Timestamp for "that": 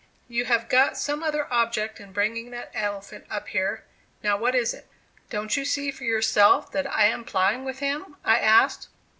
2.49-2.71, 6.71-6.91